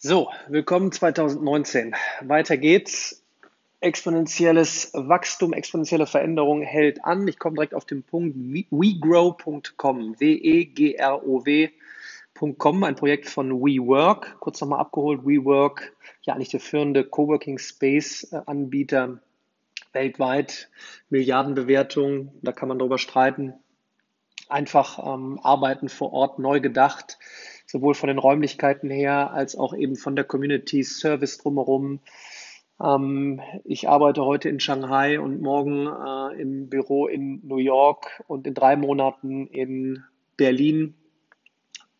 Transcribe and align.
So, 0.00 0.30
willkommen 0.46 0.92
2019. 0.92 1.92
Weiter 2.20 2.56
geht's. 2.56 3.24
Exponentielles 3.80 4.92
Wachstum, 4.94 5.52
exponentielle 5.52 6.06
Veränderung 6.06 6.62
hält 6.62 7.04
an. 7.04 7.26
Ich 7.26 7.40
komme 7.40 7.56
direkt 7.56 7.74
auf 7.74 7.84
den 7.84 8.04
Punkt 8.04 8.36
wegrow.com, 8.36 10.20
W-E-G-R-O-W.com, 10.20 11.64
ein 12.84 12.94
Projekt 12.94 13.28
von 13.28 13.60
WeWork. 13.60 14.36
Kurz 14.38 14.60
nochmal 14.60 14.78
abgeholt, 14.78 15.26
WeWork, 15.26 15.92
ja 16.22 16.34
eigentlich 16.34 16.50
der 16.50 16.60
führende 16.60 17.02
Coworking 17.02 17.58
Space 17.58 18.32
Anbieter 18.46 19.18
weltweit, 19.92 20.70
Milliardenbewertung, 21.10 22.30
da 22.42 22.52
kann 22.52 22.68
man 22.68 22.78
drüber 22.78 22.98
streiten. 22.98 23.54
Einfach 24.48 25.00
ähm, 25.04 25.40
arbeiten 25.42 25.88
vor 25.88 26.12
Ort, 26.12 26.38
neu 26.38 26.60
gedacht 26.60 27.18
sowohl 27.70 27.94
von 27.94 28.08
den 28.08 28.18
Räumlichkeiten 28.18 28.90
her 28.90 29.32
als 29.32 29.56
auch 29.56 29.74
eben 29.74 29.94
von 29.94 30.16
der 30.16 30.24
Community 30.24 30.82
Service 30.82 31.38
drumherum. 31.38 32.00
Ähm, 32.82 33.40
ich 33.64 33.88
arbeite 33.88 34.24
heute 34.24 34.48
in 34.48 34.58
Shanghai 34.58 35.20
und 35.20 35.42
morgen 35.42 35.86
äh, 35.86 36.40
im 36.40 36.68
Büro 36.68 37.06
in 37.06 37.46
New 37.46 37.58
York 37.58 38.22
und 38.26 38.46
in 38.46 38.54
drei 38.54 38.76
Monaten 38.76 39.46
in 39.46 40.02
Berlin. 40.36 40.94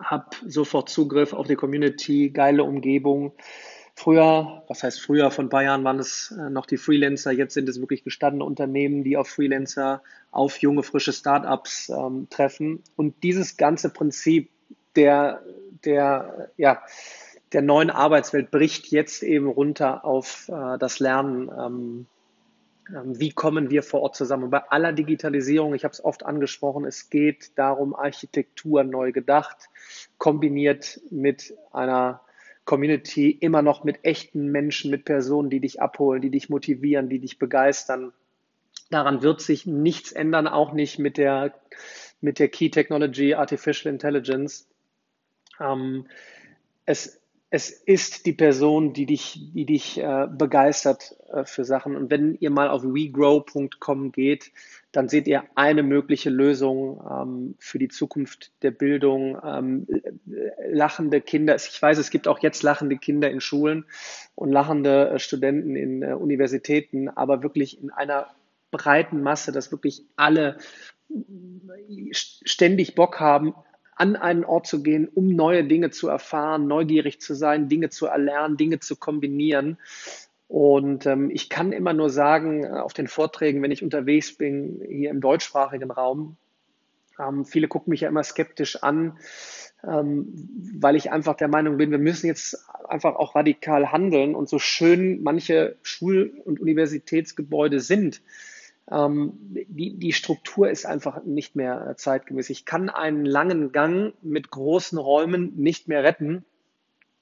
Hab 0.00 0.36
sofort 0.46 0.88
Zugriff 0.88 1.32
auf 1.32 1.46
die 1.46 1.56
Community, 1.56 2.30
geile 2.30 2.64
Umgebung. 2.64 3.32
Früher, 3.94 4.62
was 4.68 4.84
heißt 4.84 5.00
früher, 5.00 5.32
von 5.32 5.48
Bayern 5.48 5.82
waren 5.82 5.98
es 5.98 6.32
äh, 6.38 6.48
noch 6.50 6.66
die 6.66 6.76
Freelancer, 6.76 7.32
jetzt 7.32 7.54
sind 7.54 7.68
es 7.68 7.80
wirklich 7.80 8.04
gestandene 8.04 8.44
Unternehmen, 8.44 9.02
die 9.02 9.16
auf 9.16 9.28
Freelancer, 9.28 10.02
auf 10.30 10.58
junge, 10.58 10.84
frische 10.84 11.12
Startups 11.12 11.90
ähm, 11.90 12.28
treffen. 12.30 12.84
Und 12.94 13.22
dieses 13.24 13.56
ganze 13.56 13.90
Prinzip 13.90 14.50
der, 14.94 15.42
der, 15.84 16.50
ja, 16.56 16.82
der 17.52 17.62
neuen 17.62 17.90
Arbeitswelt 17.90 18.50
bricht 18.50 18.88
jetzt 18.88 19.22
eben 19.22 19.48
runter 19.48 20.04
auf 20.04 20.48
äh, 20.48 20.78
das 20.78 20.98
Lernen. 20.98 21.50
Ähm, 21.50 22.06
ähm, 22.90 23.18
wie 23.18 23.30
kommen 23.30 23.70
wir 23.70 23.82
vor 23.82 24.02
Ort 24.02 24.16
zusammen? 24.16 24.44
Und 24.44 24.50
bei 24.50 24.62
aller 24.70 24.92
Digitalisierung, 24.92 25.74
ich 25.74 25.84
habe 25.84 25.92
es 25.92 26.04
oft 26.04 26.24
angesprochen, 26.24 26.84
es 26.84 27.10
geht 27.10 27.58
darum, 27.58 27.94
Architektur 27.94 28.84
neu 28.84 29.12
gedacht, 29.12 29.68
kombiniert 30.18 31.00
mit 31.10 31.54
einer 31.72 32.20
Community, 32.64 33.30
immer 33.30 33.62
noch 33.62 33.84
mit 33.84 34.04
echten 34.04 34.48
Menschen, 34.48 34.90
mit 34.90 35.04
Personen, 35.04 35.48
die 35.48 35.60
dich 35.60 35.80
abholen, 35.80 36.20
die 36.20 36.30
dich 36.30 36.50
motivieren, 36.50 37.08
die 37.08 37.18
dich 37.18 37.38
begeistern. 37.38 38.12
Daran 38.90 39.22
wird 39.22 39.40
sich 39.40 39.66
nichts 39.66 40.12
ändern, 40.12 40.46
auch 40.46 40.72
nicht 40.72 40.98
mit 40.98 41.16
der, 41.16 41.54
mit 42.20 42.38
der 42.38 42.48
Key 42.48 42.70
Technology 42.70 43.34
Artificial 43.34 43.92
Intelligence. 43.92 44.68
Ähm, 45.60 46.06
es, 46.84 47.20
es 47.50 47.70
ist 47.70 48.26
die 48.26 48.34
Person, 48.34 48.92
die 48.92 49.06
dich, 49.06 49.52
die 49.54 49.64
dich 49.64 49.98
äh, 49.98 50.26
begeistert 50.30 51.16
äh, 51.32 51.44
für 51.44 51.64
Sachen. 51.64 51.96
Und 51.96 52.10
wenn 52.10 52.34
ihr 52.34 52.50
mal 52.50 52.68
auf 52.68 52.82
wegrow.com 52.82 54.12
geht, 54.12 54.52
dann 54.92 55.08
seht 55.08 55.26
ihr 55.26 55.44
eine 55.54 55.82
mögliche 55.82 56.28
Lösung 56.28 57.02
ähm, 57.10 57.54
für 57.58 57.78
die 57.78 57.88
Zukunft 57.88 58.52
der 58.62 58.70
Bildung. 58.70 59.38
Ähm, 59.42 59.86
lachende 60.70 61.22
Kinder. 61.22 61.56
Ich 61.56 61.80
weiß, 61.80 61.96
es 61.96 62.10
gibt 62.10 62.28
auch 62.28 62.40
jetzt 62.40 62.62
lachende 62.62 62.98
Kinder 62.98 63.30
in 63.30 63.40
Schulen 63.40 63.86
und 64.34 64.52
lachende 64.52 65.10
äh, 65.10 65.18
Studenten 65.18 65.74
in 65.74 66.02
äh, 66.02 66.12
Universitäten, 66.12 67.08
aber 67.08 67.42
wirklich 67.42 67.82
in 67.82 67.90
einer 67.90 68.26
breiten 68.70 69.22
Masse, 69.22 69.52
dass 69.52 69.72
wirklich 69.72 70.04
alle 70.16 70.58
ständig 72.12 72.94
Bock 72.94 73.18
haben, 73.18 73.54
an 73.98 74.16
einen 74.16 74.44
Ort 74.44 74.66
zu 74.66 74.82
gehen, 74.82 75.08
um 75.08 75.28
neue 75.28 75.64
Dinge 75.64 75.90
zu 75.90 76.08
erfahren, 76.08 76.66
neugierig 76.66 77.20
zu 77.20 77.34
sein, 77.34 77.68
Dinge 77.68 77.90
zu 77.90 78.06
erlernen, 78.06 78.56
Dinge 78.56 78.80
zu 78.80 78.96
kombinieren. 78.96 79.78
Und 80.46 81.04
ähm, 81.04 81.30
ich 81.30 81.50
kann 81.50 81.72
immer 81.72 81.92
nur 81.92 82.08
sagen, 82.08 82.64
äh, 82.64 82.68
auf 82.68 82.94
den 82.94 83.08
Vorträgen, 83.08 83.62
wenn 83.62 83.70
ich 83.70 83.82
unterwegs 83.82 84.32
bin, 84.34 84.80
hier 84.88 85.10
im 85.10 85.20
deutschsprachigen 85.20 85.90
Raum, 85.90 86.36
ähm, 87.18 87.44
viele 87.44 87.68
gucken 87.68 87.90
mich 87.90 88.02
ja 88.02 88.08
immer 88.08 88.22
skeptisch 88.22 88.82
an, 88.82 89.18
ähm, 89.86 90.48
weil 90.78 90.96
ich 90.96 91.10
einfach 91.10 91.34
der 91.34 91.48
Meinung 91.48 91.76
bin, 91.76 91.90
wir 91.90 91.98
müssen 91.98 92.26
jetzt 92.26 92.64
einfach 92.88 93.16
auch 93.16 93.34
radikal 93.34 93.92
handeln. 93.92 94.34
Und 94.34 94.48
so 94.48 94.58
schön 94.58 95.22
manche 95.22 95.76
Schul- 95.82 96.40
und 96.44 96.60
Universitätsgebäude 96.60 97.80
sind, 97.80 98.22
die, 98.90 99.98
die 99.98 100.12
Struktur 100.12 100.70
ist 100.70 100.86
einfach 100.86 101.22
nicht 101.24 101.56
mehr 101.56 101.94
zeitgemäß. 101.96 102.48
Ich 102.48 102.64
kann 102.64 102.88
einen 102.88 103.26
langen 103.26 103.72
Gang 103.72 104.14
mit 104.22 104.50
großen 104.50 104.98
Räumen 104.98 105.52
nicht 105.56 105.88
mehr 105.88 106.04
retten. 106.04 106.44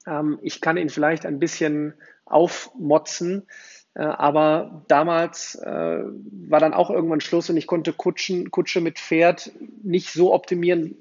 Ähm, 0.05 0.39
ich 0.41 0.61
kann 0.61 0.77
ihn 0.77 0.89
vielleicht 0.89 1.25
ein 1.25 1.39
bisschen 1.39 1.93
aufmotzen, 2.25 3.47
äh, 3.95 4.03
aber 4.03 4.85
damals 4.87 5.55
äh, 5.55 5.67
war 5.69 6.59
dann 6.59 6.73
auch 6.73 6.89
irgendwann 6.89 7.21
Schluss 7.21 7.49
und 7.49 7.57
ich 7.57 7.67
konnte 7.67 7.91
Kutschen, 7.91 8.49
Kutsche 8.49 8.79
mit 8.79 8.97
Pferd 8.97 9.51
nicht 9.83 10.13
so 10.13 10.33
optimieren, 10.33 10.95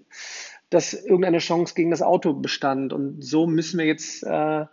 dass 0.70 0.94
irgendeine 0.94 1.38
Chance 1.38 1.74
gegen 1.74 1.92
das 1.92 2.02
Auto 2.02 2.32
bestand. 2.32 2.92
Und 2.92 3.22
so 3.22 3.46
müssen 3.46 3.78
wir 3.78 3.86
jetzt 3.86 4.24
äh, 4.24 4.64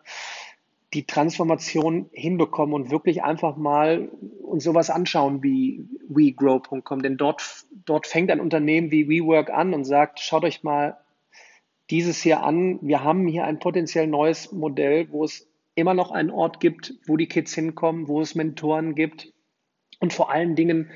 die 0.94 1.06
Transformation 1.06 2.10
hinbekommen 2.12 2.76
und 2.76 2.92
wirklich 2.92 3.24
einfach 3.24 3.58
mal 3.58 4.10
uns 4.42 4.64
sowas 4.64 4.90
anschauen 4.90 5.42
wie 5.42 5.88
WeGrow.com. 6.08 7.02
Denn 7.02 7.18
dort, 7.18 7.66
dort 7.86 8.08
fängt 8.08 8.30
ein 8.30 8.40
Unternehmen 8.40 8.92
wie 8.92 9.10
WeWork 9.10 9.50
an 9.50 9.74
und 9.74 9.86
sagt, 9.86 10.20
schaut 10.20 10.44
euch 10.44 10.64
mal 10.64 10.98
dieses 11.90 12.22
hier 12.22 12.44
an. 12.44 12.80
Wir 12.82 13.04
haben 13.04 13.28
hier 13.28 13.46
ein 13.46 13.60
potenziell 13.60 14.08
neues 14.08 14.52
Modell, 14.52 15.12
wo 15.12 15.24
es 15.24 15.50
immer 15.76 15.94
noch 15.94 16.12
einen 16.12 16.30
Ort 16.30 16.60
gibt, 16.60 16.94
wo 17.08 17.18
die 17.18 17.28
Kids 17.28 17.54
hinkommen, 17.54 18.08
wo 18.08 18.22
es 18.22 18.36
Mentoren 18.36 18.94
gibt 18.94 19.34
und 20.00 20.14
vor 20.14 20.30
allen 20.32 20.56
Dingen 20.56 20.92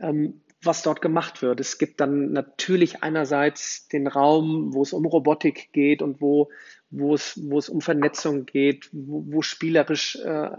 ähm, 0.00 0.40
was 0.66 0.82
dort 0.82 1.00
gemacht 1.00 1.42
wird. 1.42 1.60
Es 1.60 1.78
gibt 1.78 2.00
dann 2.00 2.32
natürlich 2.32 3.02
einerseits 3.02 3.88
den 3.88 4.06
Raum, 4.06 4.74
wo 4.74 4.82
es 4.82 4.92
um 4.92 5.06
Robotik 5.06 5.72
geht 5.72 6.02
und 6.02 6.20
wo, 6.20 6.50
wo, 6.90 7.14
es, 7.14 7.40
wo 7.42 7.58
es 7.58 7.68
um 7.68 7.80
Vernetzung 7.80 8.46
geht, 8.46 8.88
wo, 8.92 9.24
wo 9.26 9.42
spielerisch 9.42 10.16
äh, 10.16 10.50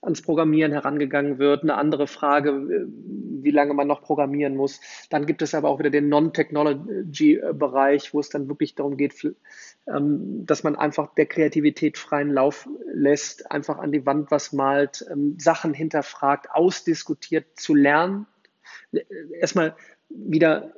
ans 0.00 0.22
Programmieren 0.22 0.72
herangegangen 0.72 1.38
wird. 1.38 1.62
Eine 1.62 1.76
andere 1.76 2.06
Frage, 2.06 2.50
äh, 2.50 2.86
wie 3.42 3.50
lange 3.50 3.74
man 3.74 3.86
noch 3.86 4.02
programmieren 4.02 4.56
muss. 4.56 4.80
Dann 5.10 5.26
gibt 5.26 5.42
es 5.42 5.54
aber 5.54 5.68
auch 5.68 5.78
wieder 5.78 5.90
den 5.90 6.08
Non-Technology-Bereich, 6.08 8.14
wo 8.14 8.20
es 8.20 8.28
dann 8.28 8.48
wirklich 8.48 8.74
darum 8.74 8.96
geht, 8.96 9.14
ähm, 9.86 10.46
dass 10.46 10.64
man 10.64 10.76
einfach 10.76 11.14
der 11.14 11.26
Kreativität 11.26 11.98
freien 11.98 12.30
Lauf 12.30 12.68
lässt, 12.92 13.50
einfach 13.50 13.78
an 13.78 13.92
die 13.92 14.06
Wand 14.06 14.30
was 14.30 14.52
malt, 14.52 15.04
ähm, 15.10 15.36
Sachen 15.38 15.74
hinterfragt, 15.74 16.50
ausdiskutiert, 16.50 17.44
zu 17.54 17.74
lernen 17.74 18.26
erstmal 19.40 19.76
wieder 20.08 20.72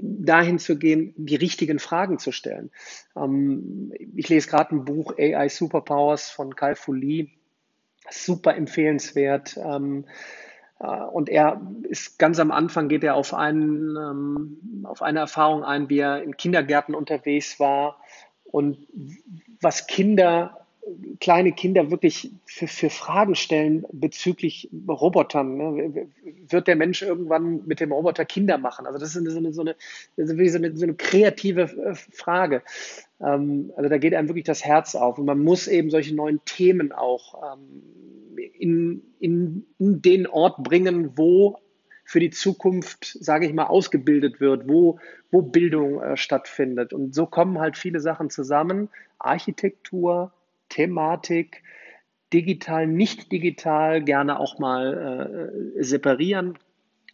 dahin 0.00 0.58
zu 0.58 0.78
gehen, 0.78 1.14
die 1.16 1.36
richtigen 1.36 1.78
Fragen 1.78 2.18
zu 2.18 2.32
stellen. 2.32 2.70
Ähm, 3.16 3.92
ich 4.14 4.28
lese 4.28 4.48
gerade 4.48 4.74
ein 4.74 4.84
Buch 4.84 5.14
AI 5.18 5.48
Superpowers 5.48 6.30
von 6.30 6.54
Kai 6.54 6.74
Fu 6.74 6.92
Lee, 6.92 7.30
super 8.10 8.54
empfehlenswert. 8.54 9.56
Ähm, 9.56 10.06
äh, 10.80 10.86
und 10.86 11.28
er 11.28 11.60
ist 11.84 12.18
ganz 12.18 12.38
am 12.38 12.50
Anfang, 12.50 12.88
geht 12.88 13.04
er 13.04 13.14
auf, 13.14 13.34
einen, 13.34 13.96
ähm, 13.96 14.84
auf 14.84 15.02
eine 15.02 15.20
Erfahrung 15.20 15.64
ein, 15.64 15.88
wie 15.88 15.98
er 15.98 16.22
in 16.22 16.36
Kindergärten 16.36 16.94
unterwegs 16.94 17.58
war 17.58 18.00
und 18.44 18.86
was 19.60 19.86
Kinder 19.86 20.63
kleine 21.20 21.52
Kinder 21.52 21.90
wirklich 21.90 22.30
für, 22.46 22.66
für 22.66 22.90
Fragen 22.90 23.34
stellen 23.34 23.86
bezüglich 23.92 24.68
Robotern. 24.86 25.56
Ne? 25.56 26.08
Wird 26.48 26.66
der 26.68 26.76
Mensch 26.76 27.02
irgendwann 27.02 27.66
mit 27.66 27.80
dem 27.80 27.92
Roboter 27.92 28.24
Kinder 28.24 28.58
machen? 28.58 28.86
Also 28.86 28.98
das 28.98 29.14
ist 29.16 29.22
so 29.22 29.38
eine, 29.38 29.52
so 29.52 29.62
eine, 29.62 29.76
so 30.16 30.58
eine, 30.58 30.76
so 30.76 30.84
eine 30.84 30.94
kreative 30.94 31.62
äh, 31.62 31.94
Frage. 31.94 32.62
Ähm, 33.20 33.72
also 33.76 33.88
da 33.88 33.98
geht 33.98 34.14
einem 34.14 34.28
wirklich 34.28 34.44
das 34.44 34.64
Herz 34.64 34.94
auf. 34.94 35.18
Und 35.18 35.26
man 35.26 35.42
muss 35.42 35.68
eben 35.68 35.90
solche 35.90 36.14
neuen 36.14 36.40
Themen 36.44 36.92
auch 36.92 37.54
ähm, 37.54 38.38
in, 38.58 39.02
in, 39.20 39.66
in 39.78 40.02
den 40.02 40.26
Ort 40.26 40.62
bringen, 40.62 41.16
wo 41.16 41.58
für 42.04 42.20
die 42.20 42.30
Zukunft, 42.30 43.16
sage 43.20 43.46
ich 43.46 43.54
mal, 43.54 43.66
ausgebildet 43.66 44.40
wird, 44.40 44.68
wo, 44.68 44.98
wo 45.30 45.40
Bildung 45.40 46.02
äh, 46.02 46.16
stattfindet. 46.16 46.92
Und 46.92 47.14
so 47.14 47.26
kommen 47.26 47.58
halt 47.58 47.78
viele 47.78 48.00
Sachen 48.00 48.28
zusammen. 48.28 48.90
Architektur, 49.18 50.32
Thematik, 50.74 51.62
digital, 52.32 52.88
nicht 52.88 53.30
digital, 53.30 54.02
gerne 54.02 54.40
auch 54.40 54.58
mal 54.58 55.52
äh, 55.76 55.82
separieren 55.82 56.58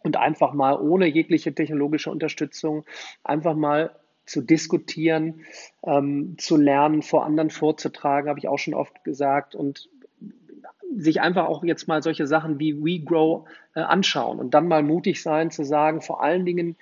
und 0.03 0.17
einfach 0.17 0.53
mal 0.53 0.79
ohne 0.81 1.05
jegliche 1.05 1.53
technologische 1.53 2.09
Unterstützung 2.09 2.85
einfach 3.23 3.55
mal 3.55 3.91
zu 4.25 4.41
diskutieren, 4.41 5.41
ähm, 5.83 6.35
zu 6.39 6.57
lernen, 6.57 7.03
vor 7.03 7.23
anderen 7.23 7.51
vorzutragen, 7.51 8.29
habe 8.29 8.39
ich 8.39 8.47
auch 8.47 8.57
schon 8.57 8.73
oft 8.73 9.03
gesagt 9.03 9.53
und 9.53 9.89
sich 10.95 11.21
einfach 11.21 11.45
auch 11.45 11.63
jetzt 11.63 11.87
mal 11.87 12.01
solche 12.01 12.25
Sachen 12.25 12.59
wie 12.59 12.83
WeGrow 12.83 13.47
äh, 13.75 13.81
anschauen 13.81 14.39
und 14.39 14.55
dann 14.55 14.67
mal 14.67 14.81
mutig 14.81 15.21
sein 15.21 15.51
zu 15.51 15.63
sagen, 15.63 16.01
vor 16.01 16.23
allen 16.23 16.45
Dingen 16.45 16.75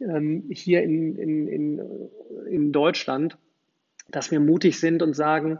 ähm, 0.00 0.44
hier 0.50 0.82
in, 0.82 1.16
in, 1.16 1.48
in, 1.48 1.82
in 2.50 2.72
Deutschland, 2.72 3.36
dass 4.08 4.30
wir 4.30 4.40
mutig 4.40 4.80
sind 4.80 5.02
und 5.02 5.14
sagen, 5.14 5.58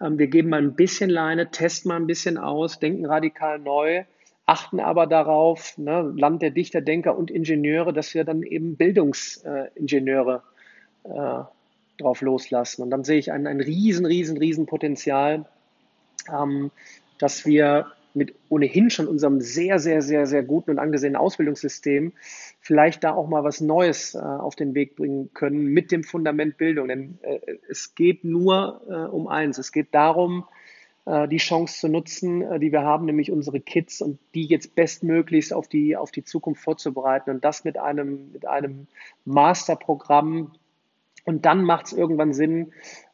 wir 0.00 0.28
geben 0.28 0.50
mal 0.50 0.62
ein 0.62 0.74
bisschen 0.74 1.10
Leine, 1.10 1.50
testen 1.50 1.88
mal 1.88 1.96
ein 1.96 2.06
bisschen 2.06 2.38
aus, 2.38 2.78
denken 2.78 3.06
radikal 3.06 3.58
neu, 3.58 4.04
achten 4.46 4.80
aber 4.80 5.06
darauf, 5.06 5.76
ne, 5.76 6.12
Land 6.16 6.42
der 6.42 6.50
Dichter, 6.50 6.80
Denker 6.80 7.16
und 7.16 7.30
Ingenieure, 7.30 7.92
dass 7.92 8.14
wir 8.14 8.24
dann 8.24 8.42
eben 8.42 8.76
Bildungsingenieure 8.76 10.42
äh, 11.04 11.40
drauf 11.98 12.20
loslassen. 12.22 12.82
Und 12.82 12.90
dann 12.90 13.04
sehe 13.04 13.18
ich 13.18 13.32
ein, 13.32 13.46
ein 13.46 13.60
riesen, 13.60 14.06
riesen, 14.06 14.38
riesen 14.38 14.66
Potenzial, 14.66 15.44
ähm, 16.32 16.70
dass 17.18 17.44
wir 17.44 17.92
mit 18.18 18.34
ohnehin 18.48 18.90
schon 18.90 19.08
unserem 19.08 19.40
sehr, 19.40 19.78
sehr, 19.78 20.02
sehr, 20.02 20.26
sehr 20.26 20.42
guten 20.42 20.72
und 20.72 20.78
angesehenen 20.78 21.16
Ausbildungssystem 21.16 22.12
vielleicht 22.60 23.04
da 23.04 23.14
auch 23.14 23.28
mal 23.28 23.44
was 23.44 23.60
Neues 23.60 24.14
äh, 24.14 24.18
auf 24.18 24.56
den 24.56 24.74
Weg 24.74 24.96
bringen 24.96 25.30
können 25.32 25.64
mit 25.64 25.90
dem 25.90 26.04
Fundament 26.04 26.58
Bildung. 26.58 26.88
Denn 26.88 27.18
äh, 27.22 27.38
es 27.70 27.94
geht 27.94 28.24
nur 28.24 28.82
äh, 28.88 28.92
um 28.92 29.28
eins. 29.28 29.56
Es 29.56 29.72
geht 29.72 29.94
darum, 29.94 30.44
äh, 31.06 31.26
die 31.28 31.38
Chance 31.38 31.80
zu 31.80 31.88
nutzen, 31.88 32.42
äh, 32.42 32.58
die 32.58 32.72
wir 32.72 32.82
haben, 32.82 33.06
nämlich 33.06 33.32
unsere 33.32 33.60
Kids 33.60 34.02
und 34.02 34.18
die 34.34 34.44
jetzt 34.44 34.74
bestmöglichst 34.74 35.54
auf 35.54 35.68
die, 35.68 35.96
auf 35.96 36.10
die 36.10 36.24
Zukunft 36.24 36.62
vorzubereiten 36.62 37.30
und 37.30 37.44
das 37.44 37.64
mit 37.64 37.78
einem, 37.78 38.32
mit 38.32 38.46
einem 38.46 38.88
Masterprogramm. 39.24 40.52
Und 41.24 41.46
dann 41.46 41.62
macht 41.62 41.86
es 41.86 41.92
irgendwann 41.92 42.34
Sinn, 42.34 42.72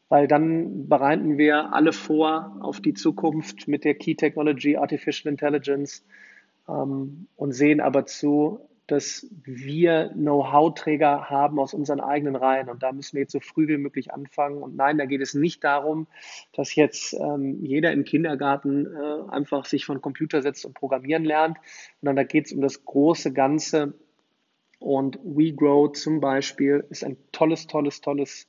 weil 0.09 0.27
dann 0.27 0.87
bereiten 0.87 1.37
wir 1.37 1.73
alle 1.73 1.93
vor 1.93 2.57
auf 2.61 2.79
die 2.79 2.93
Zukunft 2.93 3.67
mit 3.67 3.83
der 3.83 3.95
Key 3.95 4.15
Technology 4.15 4.77
Artificial 4.77 5.31
Intelligence 5.31 6.05
ähm, 6.67 7.27
und 7.35 7.53
sehen 7.53 7.81
aber 7.81 8.05
zu, 8.05 8.59
dass 8.87 9.27
wir 9.43 10.11
Know-how-Träger 10.13 11.29
haben 11.29 11.59
aus 11.59 11.73
unseren 11.73 11.99
eigenen 11.99 12.35
Reihen. 12.35 12.69
Und 12.69 12.83
da 12.83 12.91
müssen 12.91 13.15
wir 13.15 13.21
jetzt 13.21 13.31
so 13.31 13.39
früh 13.39 13.67
wie 13.67 13.77
möglich 13.77 14.13
anfangen. 14.13 14.61
Und 14.61 14.75
nein, 14.75 14.97
da 14.97 15.05
geht 15.05 15.21
es 15.21 15.33
nicht 15.33 15.63
darum, 15.63 16.07
dass 16.53 16.75
jetzt 16.75 17.13
ähm, 17.13 17.63
jeder 17.63 17.91
im 17.91 18.03
Kindergarten 18.03 18.85
äh, 18.85 19.31
einfach 19.31 19.65
sich 19.65 19.85
von 19.85 20.01
Computer 20.01 20.41
setzt 20.41 20.65
und 20.65 20.75
programmieren 20.75 21.25
lernt, 21.25 21.57
sondern 21.99 22.15
da 22.17 22.23
geht 22.23 22.45
es 22.45 22.53
um 22.53 22.61
das 22.61 22.85
große 22.85 23.33
Ganze. 23.33 23.95
Und 24.77 25.17
WeGrow 25.23 25.91
zum 25.93 26.19
Beispiel 26.19 26.85
ist 26.89 27.03
ein 27.03 27.17
tolles, 27.31 27.65
tolles, 27.65 28.01
tolles, 28.01 28.47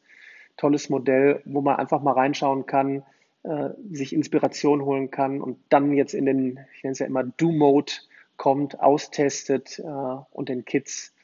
tolles 0.57 0.89
Modell, 0.89 1.43
wo 1.45 1.61
man 1.61 1.77
einfach 1.77 2.03
mal 2.03 2.13
reinschauen 2.13 2.67
kann, 2.67 3.03
äh, 3.43 3.71
sich 3.91 4.13
Inspiration 4.13 4.83
holen 4.83 5.11
kann 5.11 5.41
und 5.41 5.59
dann 5.69 5.93
jetzt 5.93 6.15
in 6.15 6.27
den, 6.27 6.61
ich 6.77 6.83
nenne 6.83 6.93
es 6.93 6.99
ja 6.99 7.07
immer 7.07 7.25
Do-Mode 7.25 7.93
kommt, 8.37 8.81
austestet 8.81 9.79
äh, 9.79 9.83
und 9.85 10.49
den 10.49 10.65
Kids 10.65 11.15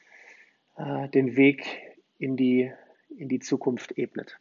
äh, 0.77 1.09
den 1.09 1.35
Weg 1.35 1.65
in 2.17 2.37
die, 2.37 2.71
in 3.17 3.29
die 3.29 3.39
Zukunft 3.39 3.97
ebnet. 3.97 4.39